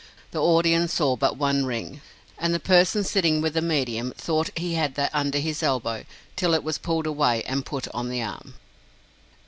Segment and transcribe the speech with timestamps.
[0.31, 2.01] The audience saw but one ring,
[2.35, 6.55] and the person sitting with the medium thought he had that under his elbow till
[6.55, 8.55] it was pulled away and put on the arm!